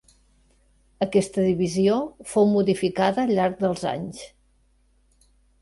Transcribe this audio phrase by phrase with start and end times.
[1.05, 1.99] Aquesta divisió
[2.33, 4.27] fou modificada al llarg dels anys.